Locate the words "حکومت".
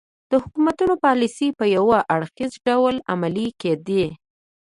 0.43-0.79